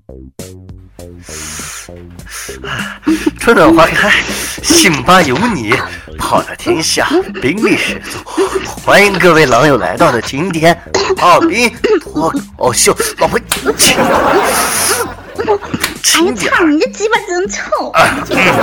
[3.38, 4.10] 春暖花开，
[4.62, 5.74] 辛巴有你，
[6.18, 7.08] 泡的天下，
[7.40, 8.18] 兵力十足。
[8.82, 10.78] 欢迎各位狼友来到的今天
[11.16, 13.98] 炮兵脱口秀，老婆轻点，
[16.02, 16.52] 轻点。
[16.52, 17.90] 操，你这鸡巴真臭！
[17.92, 18.00] 啊，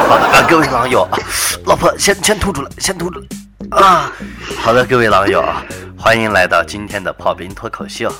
[0.07, 1.19] 好的啊，各位狼友啊，
[1.65, 3.27] 老婆先先吐出来，先吐出来。
[3.71, 4.11] 啊，
[4.59, 5.63] 好的，各位狼友啊，
[5.97, 8.11] 欢迎来到今天的炮兵脱口秀。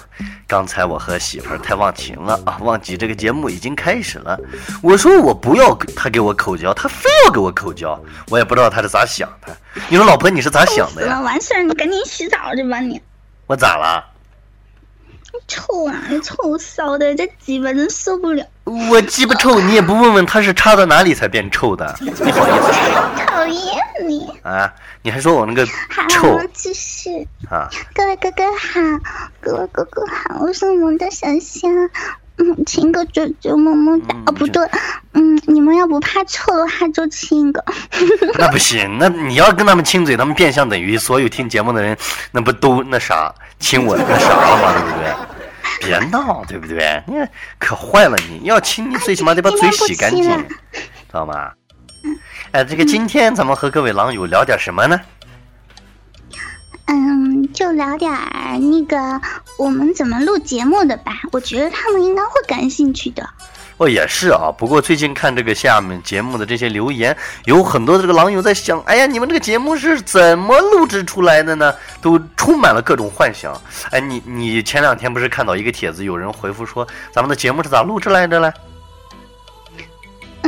[0.46, 4.38] 刚才我和媳妇儿太忘情了啊，忘记这个节目已经开始了。
[4.82, 8.00] 我说我不要他给我口交，他非要给我口交，
[8.30, 9.56] 我也不知道他是咋想的。
[9.90, 11.22] 你说老婆你是咋想的呀？
[11.22, 13.02] 完事儿你赶紧洗澡去吧你。
[13.46, 14.04] 我咋了？
[15.48, 16.04] 臭啊！
[16.10, 18.46] 你臭骚的，这鸡巴真受不了。
[18.64, 21.96] 我鸡巴臭， 你也不问问他是插到哪里才变臭的？
[22.00, 23.26] 你好意思？
[23.26, 23.76] 讨厌
[24.08, 24.74] 你啊！
[25.04, 25.66] 你还说我那个
[26.10, 26.38] 臭？
[26.38, 27.70] 好，继续啊！
[27.94, 28.80] 各位哥哥好，
[29.40, 31.90] 各位哥哥好，我是我们的小香。
[32.38, 34.16] 嗯，亲个舅舅么么哒。
[34.28, 34.64] 哦，不对，
[35.14, 37.64] 嗯，你们要不怕臭的话就亲一个。
[38.38, 41.98] 那不行，那你要跟他们亲嘴，他们变相等于所有听节目的人，
[42.32, 44.74] 那不都那啥亲我那啥了吗？
[44.74, 45.16] 对不对？
[45.80, 47.04] 别闹，对不对？
[47.08, 47.16] 你
[47.60, 51.52] 可坏了，你要亲，你最起码得把嘴洗干净，知道吗？
[52.52, 55.00] 哎，这个今天咱们和各位狼友聊点什么呢？
[56.86, 59.22] 嗯，就聊点儿那个
[59.58, 61.14] 我们怎么录节目的吧。
[61.32, 63.28] 我觉得他们应该会感兴趣的。
[63.78, 64.52] 哦，也是啊。
[64.58, 71.74] 不过最近看这个下面节目的这些留言，有很多的这个狼友在想：哎呀，你们这个节目是怎么录制出来的呢？
[72.02, 73.60] 都充满了各种幻想。
[73.92, 78.52] 哎，你你前两天不是看到一个帖子，有人回复说咱们的节目是咋录制来的嘞？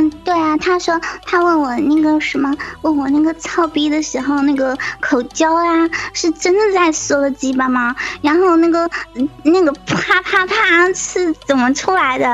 [0.00, 7.94] 嗯，对啊，他说他问我那个什么，问我那个操逼的时候那个口交啊，是真的在说了鸡巴吗？
[8.22, 8.88] 然后那个
[9.42, 12.26] 那个啪啪啪是怎么出来的？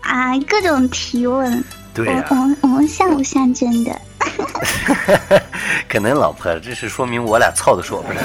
[0.00, 1.62] 啊，各种提问。
[1.92, 4.00] 对呀，我们我们像不像真的？
[5.88, 8.18] 可能老婆，这是说明我俩操的时候不是，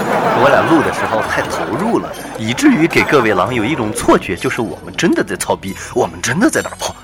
[0.44, 2.10] 我俩录的时候太投入了，
[2.40, 6.96] 以至于给各位狼有一种错觉，就是我们真的在操逼，我们真的在打炮。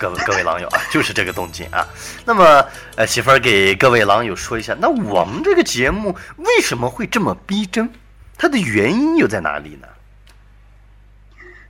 [0.00, 1.86] 各位各位狼友啊， 就是这个动静啊。
[2.24, 2.64] 那么，
[2.96, 7.92] 呃，媳妇儿给各位狼友说一下，那我们这个节目为什么会这么逼真？
[8.38, 9.86] 它的原因又在哪里呢？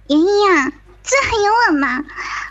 [0.07, 0.71] 原因啊，
[1.03, 2.05] 这还有我吗？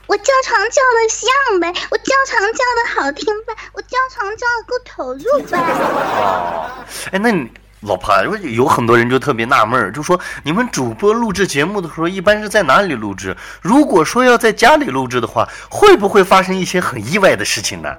[0.08, 5.58] 我叫床叫的像呗，我叫床叫的好听呗，我叫床叫的够投入呗。
[5.58, 6.70] 哦，
[7.14, 7.50] 哎，那你。
[7.82, 13.36] 老婆，有很多人就特别纳闷儿，就说你们主播录制节目的时候，一般是在哪里录制？
[13.62, 17.96] 如果说要在家里录制的话，会不会发生一些很意外的事情呢？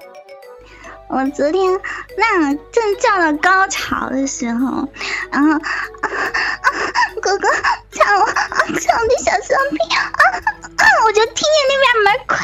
[1.09, 1.61] 我昨天
[2.17, 4.87] 那正叫到高潮的时候，
[5.29, 6.07] 然后啊啊
[7.21, 7.49] 哥哥
[7.91, 8.25] 抢我
[8.79, 10.07] 抢我的小商品啊，
[11.05, 12.37] 我就听见那边门快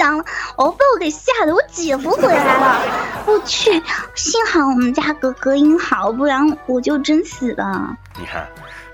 [0.00, 0.24] 响了，
[0.56, 2.80] 我被我给吓得，我姐夫回来了，
[3.26, 3.70] 我去，
[4.14, 7.94] 幸好我们家隔隔音好，不然我就真死了。
[8.18, 8.48] 你看，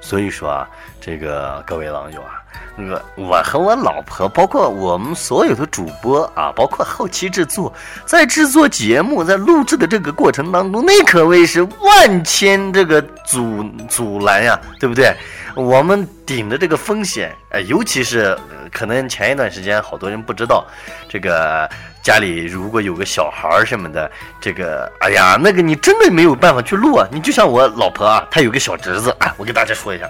[0.07, 0.69] 所以说啊，
[1.01, 2.41] 这个各位网友啊。
[2.77, 7.73] 那个，我和我老婆，包括我们所有的主播啊，包括后期制作，
[8.05, 15.13] 在制作节目、在录制的这个过程当中，那可谓是万千这个阻阻拦呀，对不对？
[15.57, 18.39] 我们顶着这个风险，呃，尤其是
[18.71, 20.65] 可能前一段时间好多人不知道，
[21.09, 21.69] 这个
[22.07, 24.09] 家里如果有个小孩儿什么的，
[24.41, 27.05] 这个，哎呀，那个你真的没有办法去录啊。
[27.11, 30.09] 你就像我老婆啊，她有个小侄子啊，我给大家说一下。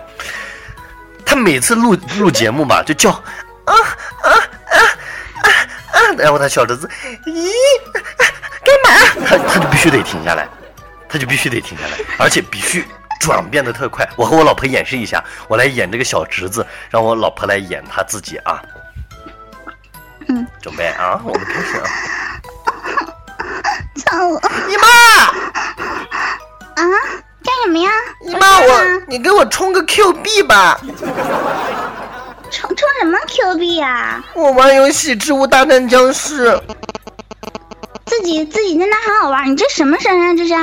[1.24, 3.22] 他每次录录节目吧，就叫啊
[3.64, 4.78] 啊啊
[5.40, 5.48] 啊
[5.92, 5.98] 啊！
[6.18, 6.86] 然后他小侄子，
[7.24, 7.50] 咦，
[8.62, 9.26] 干嘛？
[9.26, 10.46] 他他就必须得停下来，
[11.08, 12.84] 他就必须得停下来，而且必须
[13.20, 14.06] 转变的特快。
[14.16, 18.60] 我和我老婆演示一下，我来演这个小侄子，让我老婆来演他自己啊。
[20.28, 21.84] 嗯，准备啊， 我们开始啊。
[23.97, 24.38] 操我！
[24.69, 24.87] 姨妈
[26.75, 26.82] 啊！
[27.42, 27.91] 干什么呀？
[28.25, 30.78] 你妈，我你给我充个 Q 币吧。
[32.50, 34.22] 充充什么 Q 币呀？
[34.34, 36.50] 我玩游戏《植物大战僵尸》。
[38.06, 40.34] 自己自己在那好好玩，你这什么声啊？
[40.34, 40.54] 这是？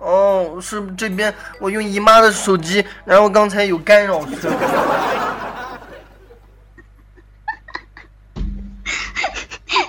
[0.00, 4.52] 哦，是这边我用姨妈的手机，然后刚才有干扰声。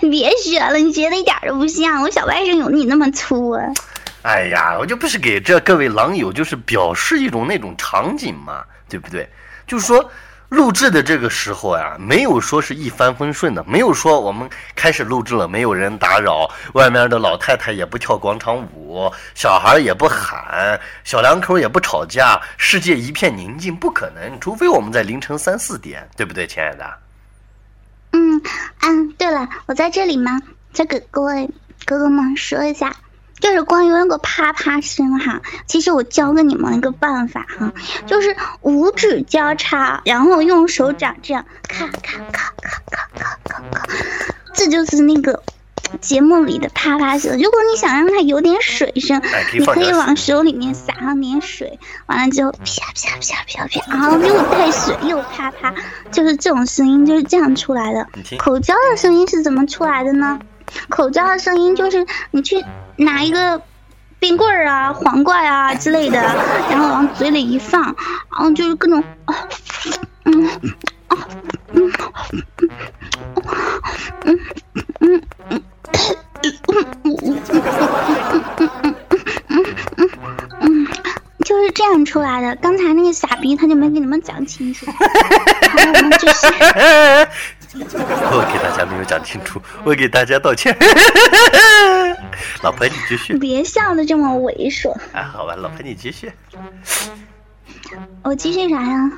[0.12, 3.64] 别学了，你学的一点都不像，我小外甥有你那么粗啊。
[4.24, 9.30] 哎呀，我就不是给这各位狼友，就是表示一种那种场景嘛，对不对？
[9.68, 10.10] 就是说，
[10.50, 27.05] 录制的这个时候呀，没有说是一帆风顺的，没有说我们开始录制了，没有人打扰，外面的老太太也不跳广场舞，小孩也不喊，小两口也不吵架，世界一片宁静，不可能，除非我们在凌晨三四点，对不对，亲爱的？
[28.82, 30.40] 嗯，对了，我在这里呢，
[30.74, 31.50] 再给各位
[31.86, 32.96] 哥哥们说一下，
[33.40, 37.74] 就是关于那个啪啪声哈，其实我教给你们一个办法哈，
[38.06, 43.88] 就是五指交叉，然后用手掌这样，咔咔咔咔咔咔咔，
[44.54, 45.44] 这就是那个。
[46.02, 47.34] 节目里的啪啪声。
[47.42, 49.22] 如果你想让它有点水声，
[49.54, 52.58] 你可以往手里面撒上点水，完了之后啪
[52.94, 55.74] 啪啪啪啪，然后又带水又啪啪，
[56.12, 58.08] 就是这种声音就是这样出来的。
[58.38, 60.40] 口交的声音是怎么出来的呢？
[60.90, 62.64] 口交的声音就是你去
[62.98, 63.62] 拿一个
[64.20, 66.20] 冰棍儿啊、黄瓜呀之类的，
[66.70, 67.96] 然后往嘴里一放，然
[68.32, 69.04] 后就是各种，
[70.26, 70.48] 嗯，
[71.08, 71.28] 啊，
[71.74, 71.92] 嗯，
[74.24, 74.40] 嗯，嗯，
[75.00, 75.64] 嗯，嗯，
[81.44, 82.56] 就是这样出来的。
[82.58, 86.48] 刚才那个傻逼他就没给你们讲清楚，然后我们继续。
[87.78, 90.76] 我给大家没有讲清楚，我给大家道歉。
[92.62, 93.38] 老婆，你继续。
[93.38, 94.92] 别笑的这么猥琐。
[95.14, 96.32] 啊，好吧，老婆你继续。
[98.24, 99.12] 我继续啥呀？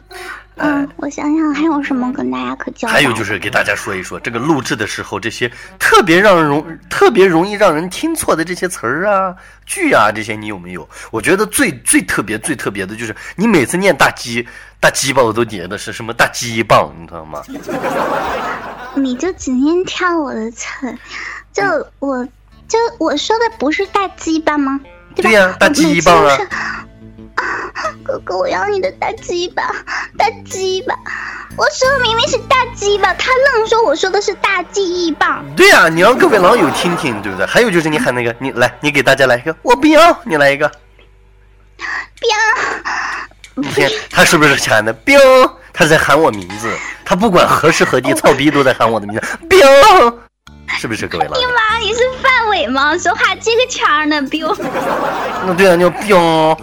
[0.57, 2.93] 嗯，我想想还有什么跟大家可交代。
[2.95, 10.87] 还有就是给大家说一说，这个录制的时候，这些特别让人容、特别容易让人听错的这些词儿啊、句啊，这些你有没有？
[11.11, 14.47] 我觉得最最特别、最特别的就是你每次念大鸡、
[14.79, 17.43] 大鸡巴，我都觉得是什么大鸡棒，你知道吗？
[18.95, 20.67] 你就只念跳我的词，
[21.53, 21.63] 就
[21.99, 22.25] 我
[22.67, 24.79] 就我说的不是大鸡巴吗？
[25.15, 26.37] 对呀，大鸡棒啊。
[28.03, 29.63] 哥哥，我要你的大鸡巴，
[30.17, 30.95] 大鸡巴！
[31.55, 35.43] 我说的明明是大鸡巴，他愣说我说的是大记忆棒。
[35.55, 37.45] 对呀，你让各位网友听听，对不对？
[37.45, 40.69] 还有就是你喊那个，你来，你给大家来一个，我不要，你来一个。
[42.19, 42.29] 彪，
[43.55, 45.19] 你听他是不是喊的彪？
[45.73, 46.71] 他在喊我名字，
[47.05, 49.59] 他不管何时何地，操逼都在喊我的名字，彪，
[50.79, 51.39] 是不是各位老友？
[51.39, 52.97] 你妈，你是范伟吗？
[52.97, 54.55] 说话这个腔呢，彪。
[55.45, 56.57] 那对啊，叫彪。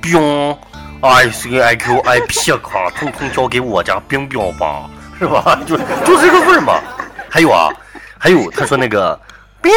[0.00, 0.56] 冰
[1.00, 4.88] ，I C I Q I P 卡，通通交给我家冰冰吧，
[5.18, 5.58] 是吧？
[5.66, 6.80] 就就这个味儿嘛。
[7.28, 7.70] 还有啊，
[8.18, 9.18] 还有他说那个
[9.62, 9.72] 喵，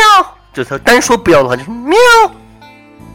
[0.54, 1.98] 就他单说不要的话就是喵，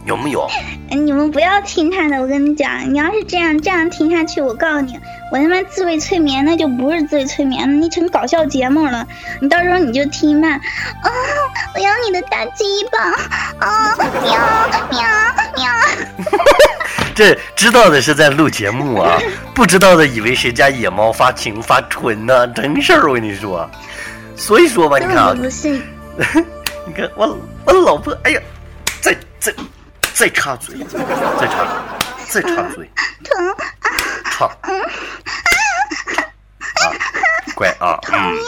[0.04, 0.48] 有没有？
[0.90, 4.98] 哎你们不要听他的，我跟你讲，你要是这样这样听下去，我告诉你，
[5.32, 9.06] 我他妈自慰催眠那就不是自慰催眠了，你成搞笑节目了。
[9.40, 10.48] 你到时候你就听吧。
[10.48, 11.10] 啊，
[11.74, 12.98] 我要你的大鸡巴
[13.66, 13.96] 啊！
[13.96, 14.32] 喵
[14.90, 15.00] 喵
[15.56, 15.68] 喵。
[17.18, 19.18] 这知道的是在录节目啊，
[19.52, 23.68] 不知道的以为谁家野猫发情发春呢，真事儿我跟你说。
[24.36, 25.34] 所以说吧，你看啊，
[26.86, 28.40] 你看我我老婆，哎呀，
[29.00, 29.52] 再再
[30.14, 30.76] 再插嘴，
[31.40, 31.66] 再插
[32.28, 32.88] 再插嘴，
[33.24, 33.56] 疼，
[34.30, 34.70] 插，啊，
[37.56, 38.38] 乖啊，嗯，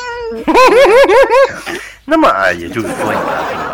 [2.07, 3.70] 那么啊，也就是说，你看。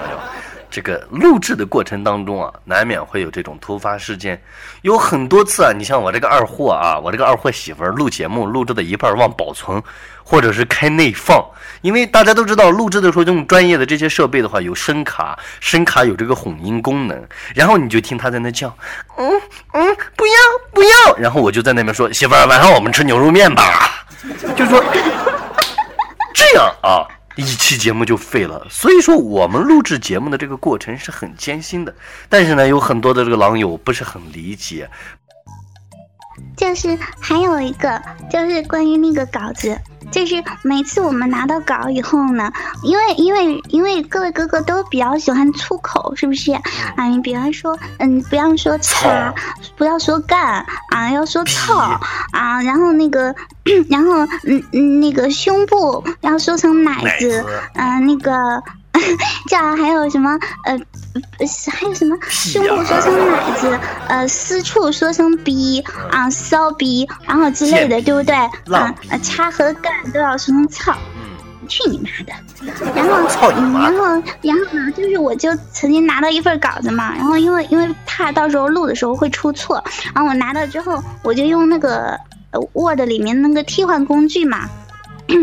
[0.76, 4.38] 这个录制的过程当中啊，难免会有这种突发事件，
[4.82, 5.72] 有很多次啊。
[5.74, 9.82] 你像我这个二货啊，我这个二货媳妇儿录节目录制的一半忘保存，
[10.22, 11.42] 或者是开内放，
[11.80, 18.68] 因为大家都知道录制的时候用专业的这些设备的话，有声卡，声卡有这个混音功能，然后你就听他在那叫，
[19.16, 19.26] 嗯
[19.72, 20.34] 嗯，不要
[20.74, 24.04] 不要，然后我就在那边说媳妇儿，晚上我们吃牛肉面吧，
[24.54, 24.84] 就说
[26.34, 27.08] 这样啊。
[27.36, 31.94] 一期节目就废了，所以说我们录制节目的这个过程是很艰辛的。
[32.28, 34.88] 但是呢，有很多的这个狼友不是很理解。
[36.56, 38.00] 就是还有一个，
[38.30, 39.78] 就是关于那个稿子。
[40.08, 42.50] 就是每次我们拿到稿以后呢，
[42.84, 46.52] 因为因为因为各位哥哥都比较喜欢粗口，是不是？
[46.94, 49.34] 啊，你比方说，嗯，不要说擦，
[49.76, 51.76] 不要说干啊，要说操
[52.30, 53.34] 啊，然后那个，
[53.90, 58.62] 然后嗯嗯，那个胸部要说成奶子，嗯，那个。
[59.48, 60.30] 这还有什么？
[60.64, 60.78] 呃，
[61.72, 62.16] 还有什么？
[62.28, 68.34] 胸部说成奶子，呃，私处说成逼啊，骚逼，然后之类的，对不对？
[68.74, 70.92] 啊，插和干都要说成操。
[71.16, 72.32] 嗯，去你妈的！
[72.94, 74.92] 然后，然后，然后呢？
[74.96, 79.82] 就是我就曾经拿到一份稿子嘛，然后因为因为怕到时候录的时候会出错，
[80.14, 82.18] 然后我拿到之后，我就用那个
[82.72, 84.68] Word 里面那个替换工具嘛。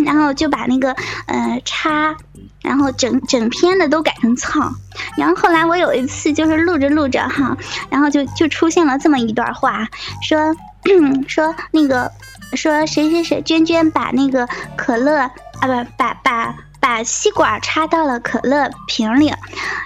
[0.06, 0.94] 然后就把那个
[1.26, 2.16] 呃叉，
[2.64, 4.74] 然后整整篇的都改成操。
[5.18, 7.56] 然后后来我有一次就是录着录着哈，
[7.90, 9.88] 然后就就出现了这么一段话，
[10.22, 10.56] 说
[11.28, 12.12] 说那个
[12.54, 15.68] 说谁谁谁娟娟把那个可乐啊不
[15.98, 19.34] 把把把吸管插到了可乐瓶里，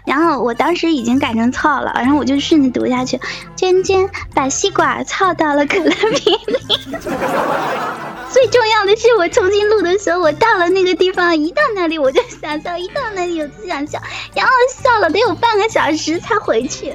[0.05, 3.19] 然后我当时已经改成操了，然后我就顺着读下去，
[3.55, 6.57] 娟娟把吸管操到了可乐瓶里。
[8.31, 14.00] 最重要的是，我重新录的时候，我到了那个地方，一到那里我就想笑，一到那里我就想笑，
[14.36, 16.93] 然后笑了得有半个小时才回去。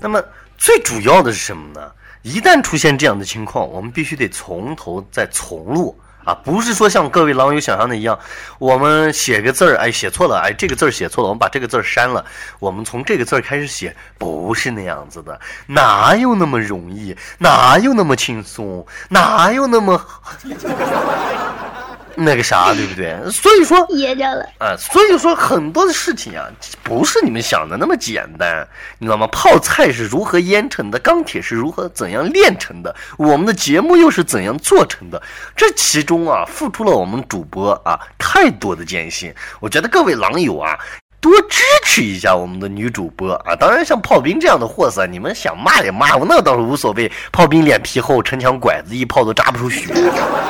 [0.00, 0.22] 那么
[0.56, 1.92] 最主要的是什么呢？
[2.22, 5.96] 一旦出现这样的情况，我们必须得从头再重录
[6.34, 8.18] 不是说像各位狼友想象的一样，
[8.58, 12.24] 我们写个字儿，哎，写错了，哎，这个字儿写错了，我们把这个字儿删了，
[12.58, 17.16] 我们从这个字儿开始写，不是那样子的，哪有那么容易？
[17.38, 18.86] 哪有那么轻松？
[19.08, 20.00] 哪有那么
[22.22, 23.16] 那个啥，对不对？
[23.32, 24.44] 所以说噎着了。
[24.58, 26.46] 啊，所以说很多的事情啊，
[26.82, 28.66] 不是你们想的那么简单，
[28.98, 29.26] 你知道吗？
[29.28, 35.20] 泡菜是如何腌成的，钢铁是如何怎样炼成的，我们的节目又是怎样做成的？
[35.56, 39.34] 这其中啊，付出了我们主播啊太多的艰辛。
[39.60, 40.78] 我觉得各位狼友啊。
[41.20, 43.54] 多支持一下我们的女主播啊！
[43.54, 47.10] 当然，像炮兵这样的货色，你们想骂也骂我，那倒是无所谓。
[47.30, 49.92] 炮兵脸皮厚，城墙拐子，一炮都扎不出血，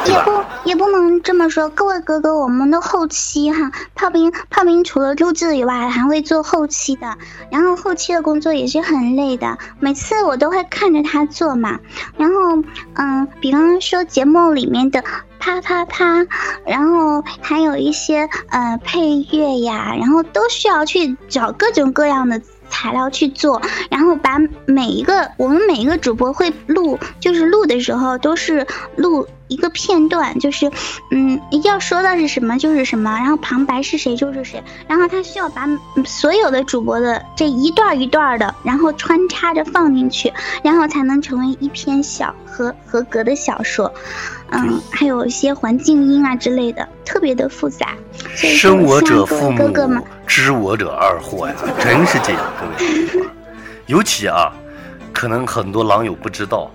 [0.07, 7.19] 也不也不能这么说，各位哥哥，我们的后期哈，炮兵炮兵除了录制以外，还会做后期的，
[7.51, 11.81] 然后后期的工作也是很累的，每次我都会看着他做嘛。
[12.17, 12.63] 然后
[12.95, 15.03] 嗯，比方说节目里面的
[15.41, 16.25] 啪啪啪，
[16.65, 22.41] 然后还有一些呃配乐呀，然后都需要去找各种各样的。
[22.73, 30.71] 材料去做，然后把每一个我们每一个主播会录，就是录的时候都是录一个片段，就是
[31.11, 35.69] 嗯要说到是什么就是什么，然后旁白是谁就是谁，然后他需要把
[36.07, 43.93] 所有的主播的这一段一段的，然后穿插着放进去，然后才能成为一篇小合合格的小说。
[44.53, 47.95] 嗯，还有一些环境音啊之类的，特别的复杂。
[48.35, 53.31] 生我者父母，知我者二货呀，真是这样，各位。
[53.87, 54.53] 尤其啊，
[55.13, 56.69] 可能很多狼友不知道，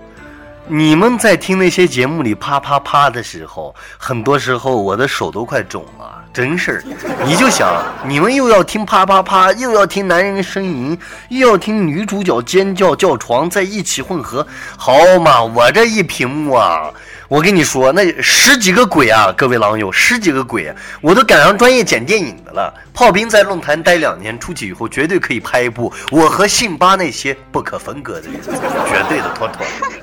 [0.68, 6.84] 你们在听那些节目里啪啪啪的时候，很多时候我的手都快肿了，真事儿。
[7.24, 14.44] 你就想，你们又要听啪啪啪，又要听男人呻吟，又要听女主角尖叫叫床，在一起混合，
[14.76, 16.90] 好嘛，我这一屏幕啊。
[17.28, 22.72] 我跟你说，那十几个鬼啊，各位狼友，十几个鬼，我都赶上专业剪电影的了。
[22.92, 28.52] 炮兵在论坛待两年，出去以后绝对可以拍一部我和信巴那些不可分割的日子，
[28.88, 29.58] 绝对的妥妥
[29.90, 29.96] 的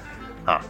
[0.45, 0.61] 啊。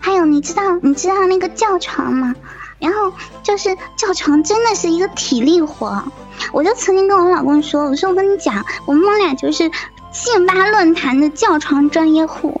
[0.00, 2.34] 还有，你知道你知道那个叫床吗？
[2.78, 3.12] 然后
[3.42, 6.04] 就是叫床真的是一个体力活。
[6.52, 9.70] 我就曾经跟我老公说，我说我跟你讲，我们俩就是
[10.12, 12.60] 信吧论坛的叫床专业户。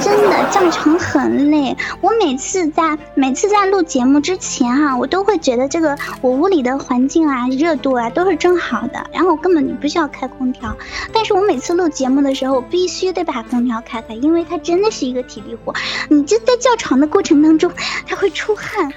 [0.00, 10.76] 真的叫床很累，我每次在每次在录节目之前哈，我都会觉得这个我屋里的环境啊、热度啊都是正好的，然后我根本不需要开空调。
[11.12, 15.74] 但是我每次录节目的时候，我必须得把空调开开，因为它真的是一个体力活。
[16.08, 17.72] 你就在叫床的过程当中，
[18.06, 18.92] 它会出汗，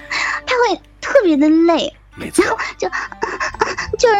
[0.45, 2.87] 它会特别的累，然后就
[3.97, 4.15] 就是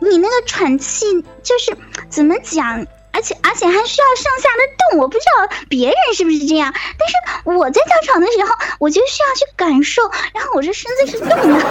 [0.00, 1.06] 你那个喘气，
[1.42, 1.76] 就是
[2.08, 2.86] 怎么讲？
[3.12, 7.14] 而且而且还需要上下的动，我不知道别人是不是这样，但是
[7.44, 10.02] 我在跳床的时候，我就需要去感受，
[10.34, 11.66] 然后我这身子是动的。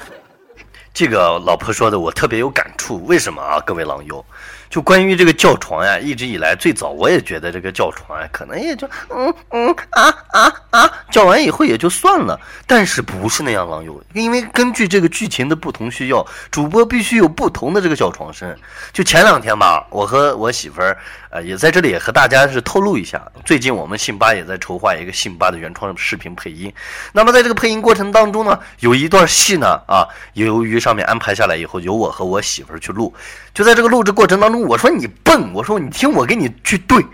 [0.94, 3.60] 这个老婆说的我特别有感触，为什么啊？
[3.60, 4.24] 各位狼友。
[4.68, 12.38] 就关于这个叫床呀，一直以来最早我也觉得这个叫床呀，可能也就嗯嗯啊啊啊叫完以后也就算了。
[12.66, 18.54] 但是不是那样，狼友，因为根据这个剧情的不同需要，主播必须有不同的这个叫床声。
[18.92, 20.96] 就前两天吧，我和我媳妇儿
[21.30, 26.72] 呃也在这里也和大家是透露一下，最近我们信巴也在筹划一个信巴的原创视频配音。
[27.12, 33.14] 那么在这个配音过程当中呢，有一段戏呢啊，由于上面安排下来以后，由我和我媳妇儿去录。
[33.54, 37.04] 就在这个录制过程当中，我说你笨，我说你听我给你去对，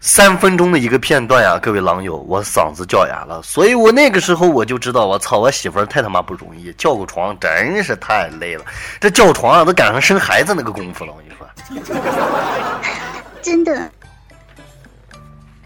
[0.00, 8.64] 三分钟的一个片段呀，各位狼友，我嗓子叫哑了，所以我那个时候我就知道，我操，我媳妇儿太他妈不容易，叫个床真是太累了，
[9.00, 11.96] 这叫床啊都赶上生孩子那个功夫了，我跟你说，
[13.40, 13.90] 真的，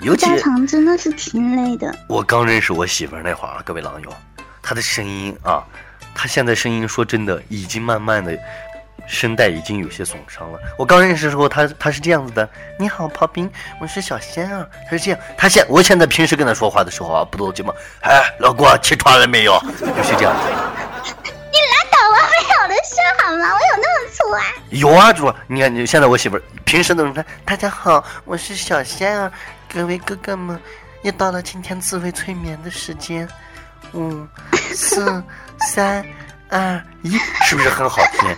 [0.01, 1.93] 尤其叫床真的是挺累的。
[2.09, 4.15] 我刚认识我媳妇儿那会儿，各位狼友，
[4.63, 5.65] 她的声音啊，
[6.15, 8.39] 她现在声音说真的已经慢慢的。
[9.09, 10.59] 声带已经有些损伤了。
[10.77, 12.49] 我刚认识的时候，他他是这样子的
[12.79, 13.51] ：“你好，刨冰，
[13.81, 15.19] 我是小仙啊。”他是这样。
[15.37, 17.75] 他现我现在平时跟他说话的时候啊，不都这么？
[18.03, 19.59] 哎，老郭起床了没有？
[19.81, 20.49] 就是这样子。
[21.25, 23.55] 你拉倒吧，没有的事好吗？
[23.55, 24.43] 我有那么粗啊？
[24.71, 25.33] 有啊，主。
[25.47, 29.33] 你看，你现在我媳妇儿平时都是说：“大家好，我是小仙啊，
[29.73, 30.61] 各位哥哥们，
[31.03, 33.27] 又到了今天自慰催眠的时间，
[33.95, 34.27] 五、
[34.75, 35.25] 四、
[35.61, 36.05] 三、
[36.51, 38.37] 二、一，是不是很好听？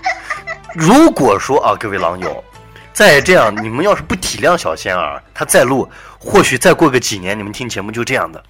[0.75, 2.43] 如果说啊，各位狼友，
[2.93, 8.43] 再这样，你们要是不体谅小仙儿，他再录，或许再过个几年，你们听节目就这样的。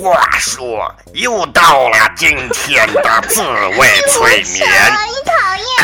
[0.00, 3.42] 话说，又到了今天的自
[3.76, 4.68] 慰催眠，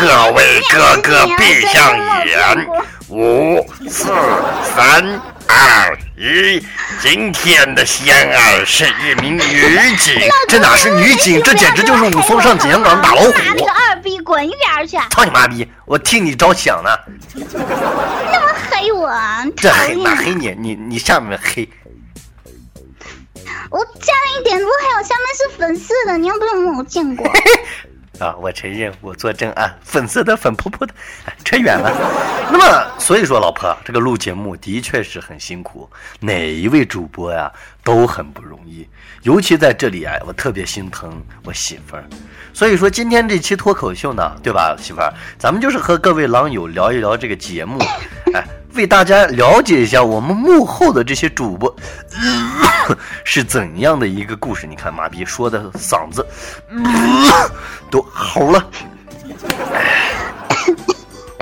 [0.00, 2.68] 各位哥哥闭上眼，
[3.08, 4.12] 五、四、
[4.76, 6.64] 三、二、一。
[7.00, 10.14] 今天的仙儿是一名女警，
[10.48, 13.32] 这哪是女警，这简直就是武松上景阳冈打老虎。
[13.54, 14.98] 你个二逼，滚一边去！
[15.10, 15.66] 操你妈逼！
[15.86, 16.90] 我替你着想呢。
[17.34, 19.10] 那么黑我，
[19.56, 20.54] 这黑哪黑你？
[20.58, 21.68] 你你下面黑。
[23.70, 27.26] 我加了一点多，还有下面是粉色的，你又不是没有见过。
[28.18, 30.92] 啊，我承认，我作证啊，粉色的，粉扑扑的，
[31.42, 31.90] 扯远了。
[32.50, 37.50] 那么，所以说，老婆，这个录节目的确是很辛苦，哪一位主播呀
[37.82, 38.86] 都很不容易，
[39.22, 42.04] 尤其在这里啊，我特别心疼我媳妇儿。
[42.52, 47.78] 所以说，今天这期脱口秀呢，对吧，媳妇儿，咱们就是和各位狼友聊一聊这个节目，
[48.34, 48.44] 哎。
[48.74, 51.74] 为大家了解一下我们幕后的这些主播
[53.24, 54.66] 是怎样的一个故事。
[54.66, 56.26] 你看，妈逼说的嗓子
[57.90, 58.66] 都吼了。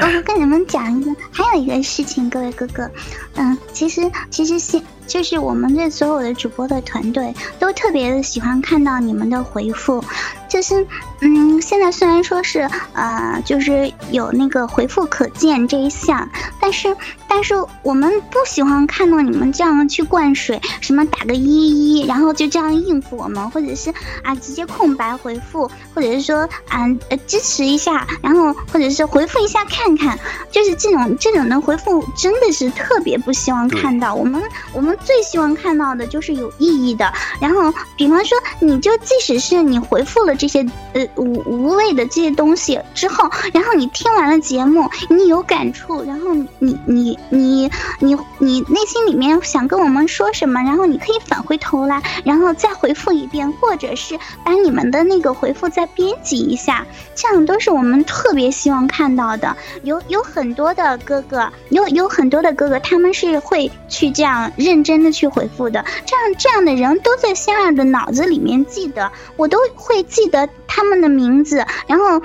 [0.00, 2.88] 我跟你们讲一个，还有一个事情，各位哥哥，
[3.34, 10.02] 嗯，其实其实现就是我们这所有的主播的团队都特别的喜欢看到你们的回复。
[10.48, 10.86] 就是，
[11.20, 16.26] 嗯，现在虽然说是，呃，就是有那个回复可见这一项，
[16.58, 16.96] 但是，
[17.28, 30.18] 但是我们不喜欢看到你们这样去灌水，什么打个一一，然后就这样应付我们，或者是啊直接空白回复，或者是说啊呃支持一下，然后或者是回复一下看看，
[30.50, 34.14] 就是这种这种的回复真的是特别不希望看到。
[34.14, 37.12] 我们我们最希望看到的就是有意义的。
[37.38, 40.37] 然后，比方说，你就即使是你回复了。
[40.38, 40.64] 这些
[40.94, 47.68] 呃无无谓的这些东西之后，然后你听完了节目，你有感触，然后你你你
[47.98, 59.56] 你你内心里面想跟我们说什么，然后你可以返回头来，然后再回复一遍，或者是把你们的那个回复再编辑一下，这样都是我们特别希望看到的。
[59.82, 70.27] 有有很多的哥哥，有有很多的哥哥，他们是会去这样认真的去回复的，这样这样的人都在仙儿的脑子里面记得，我都会记。
[70.28, 72.22] 得他们的名字，然后，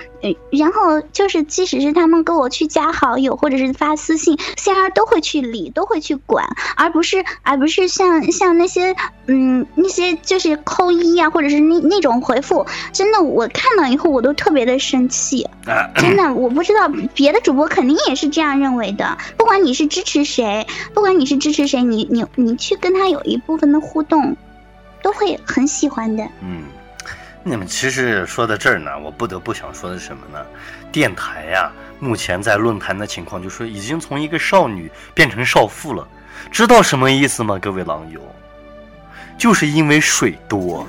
[0.52, 8.96] 然后就是，即使是他们跟我去加好友，或者是发私信，仙儿都会去理，都会去管，而不是，而不是像像那些，
[9.28, 15.48] 嗯，那些就是扣一啊，或者是那那种回复，真的，我看到以后我都特别的生气，
[15.96, 24.36] 真的，我不知道别的主播肯定也是这样认为的，不管你是支持谁，不管你是支持谁，你你你去跟他有一部分的互动，
[25.02, 26.64] 都会很喜欢的，嗯。
[27.46, 30.46] 你们其实说到这儿呢，我不得不想说的是什么呢？
[30.94, 36.08] 电台呀，目前在论坛的情况，就说已经从一个少女变成少妇了，
[36.50, 37.60] 知道什么意思吗？
[37.62, 38.22] 各位狼友，
[39.38, 40.88] 就是因为水多，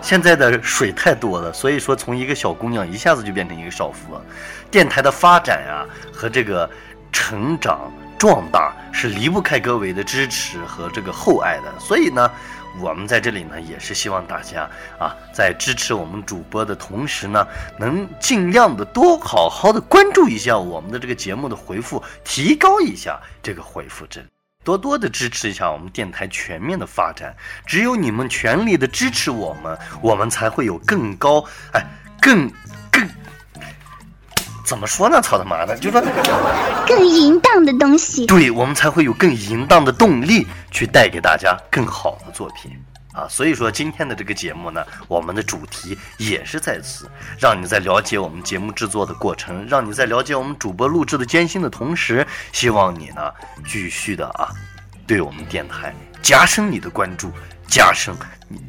[0.00, 4.22] 现在的水太多了，所以说从一个小姑娘一下子就变成一个少妇了。
[4.70, 6.70] 电台的发展呀和这个
[7.10, 12.30] 成长壮大是离不开各位的支持和这个厚爱的，所以呢。
[12.80, 17.46] 我们在这里呢，也是希望大家啊，在支持我们主播的同时呢，
[17.78, 24.24] 能尽量的多好好的关注一下我们的这个节目的回复，提高一下这个回复值，
[24.64, 27.36] 多多的支持一下我们电台全面的发展。
[27.66, 31.84] 只有你们全力的支持我们，我们才会有更高，哎，
[32.20, 32.52] 更更。
[34.64, 35.20] 怎么说呢？
[35.20, 36.02] 操他妈的，就说
[36.86, 42.72] 更淫荡的东西，对我们才会有更淫荡的动力去带给大家更好的作品
[43.12, 43.26] 啊！
[43.28, 53.30] 所以说今天的这个节目呢，我们的主题也是在此，让你在了解我们节目制作的过程，让你在了解我们主播录制的艰辛的同时，希望你呢
[53.66, 54.48] 继续的啊，
[55.06, 57.30] 对我们电台加深你的关注，
[57.66, 58.14] 加深
[58.48, 58.60] 你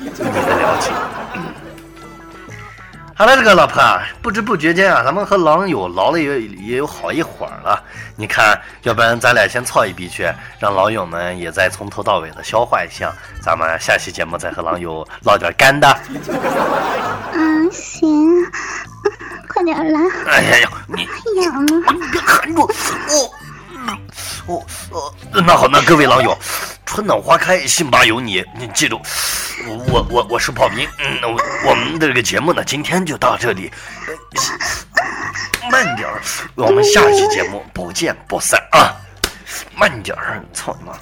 [0.00, 0.90] 你的了解。
[3.16, 7.80] 好了，这个老婆啊，不知不觉间啊，咱们和狼友聊了也也有好一会儿了。
[8.16, 13.12] 你看，要不然咱俩先操一笔去，让狼友们也再从头到尾的消化一下。
[13.40, 15.96] 咱们下期节目再和狼友唠点干的。
[17.34, 18.28] 嗯，行，
[19.48, 20.00] 快点来。
[20.26, 21.06] 哎呀呀，你
[21.40, 23.43] 痒了，你别含住我。
[24.46, 26.36] 哦哦，那好，那各位狼友，
[26.84, 29.00] 春暖花开，信吧有你，你记住，
[29.88, 33.72] 我我我是炮兵，嗯，我我们的这个节目呢，今天就到这里，
[35.70, 36.20] 慢点儿，
[36.54, 38.92] 我们下期节目不见不散啊，
[39.76, 40.92] 慢点儿，操你妈！